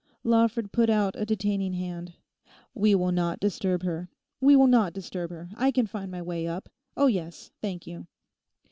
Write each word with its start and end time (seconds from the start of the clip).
Lawford 0.23 0.71
put 0.71 0.89
out 0.89 1.15
a 1.15 1.27
detaining 1.27 1.73
hand. 1.73 2.13
'We 2.73 2.95
will 2.95 3.11
not 3.11 3.39
disturb 3.39 3.83
her; 3.83 4.09
we 4.39 4.55
will 4.55 4.65
not 4.65 4.93
disturb 4.93 5.29
her. 5.29 5.49
I 5.55 5.69
can 5.69 5.85
find 5.85 6.09
my 6.09 6.23
way 6.23 6.47
up; 6.47 6.69
oh 6.97 7.05
yes, 7.05 7.51
thank 7.61 7.85
you! 7.85 8.07